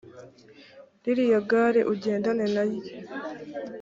[1.03, 2.93] ririya gare ugendane na ryo